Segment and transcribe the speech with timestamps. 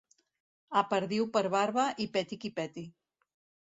[0.81, 2.91] A perdiu per barba i peti qui peti.